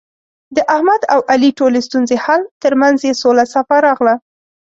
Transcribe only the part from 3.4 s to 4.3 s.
صفا راغله.